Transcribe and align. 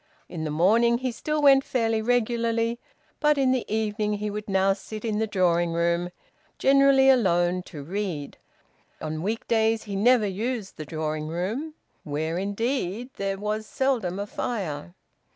In 0.27 0.45
the 0.45 0.49
morning 0.49 0.97
he 0.97 1.11
still 1.11 1.43
went 1.43 1.63
fairly 1.63 2.01
regularly, 2.01 2.79
but 3.19 3.37
in 3.37 3.51
the 3.51 3.71
evening 3.71 4.13
he 4.13 4.31
would 4.31 4.49
now 4.49 4.73
sit 4.73 5.05
in 5.05 5.19
the 5.19 5.27
drawing 5.27 5.73
room, 5.73 6.09
generally 6.57 7.07
alone, 7.07 7.61
to 7.65 7.83
read. 7.83 8.39
On 8.99 9.21
weekdays 9.21 9.83
he 9.83 9.95
never 9.95 10.25
used 10.25 10.77
the 10.77 10.85
drawing 10.85 11.27
room, 11.27 11.75
where 12.03 12.39
indeed 12.39 13.11
there 13.17 13.37
was 13.37 13.67
seldom 13.67 14.17
a 14.17 14.25
fire. 14.25 14.95